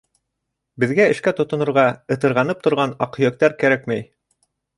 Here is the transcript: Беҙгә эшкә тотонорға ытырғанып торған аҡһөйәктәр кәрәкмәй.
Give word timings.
Беҙгә 0.83 1.03
эшкә 1.15 1.33
тотонорға 1.39 1.83
ытырғанып 2.17 2.65
торған 2.69 2.97
аҡһөйәктәр 3.09 3.57
кәрәкмәй. 3.61 4.05